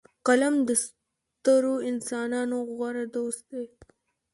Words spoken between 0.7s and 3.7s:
سترو انسانانو غوره دوست دی